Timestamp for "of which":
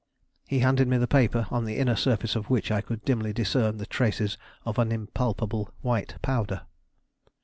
2.35-2.71